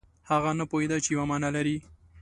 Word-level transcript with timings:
هغه 0.29 0.51
نه 0.59 0.65
پوهېده 0.69 0.97
چې 1.03 1.09
یوه 1.15 1.25
معنا 1.29 1.49
لري. 1.57 1.77